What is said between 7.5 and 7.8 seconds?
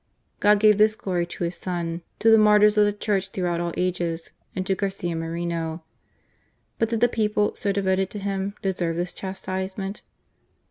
so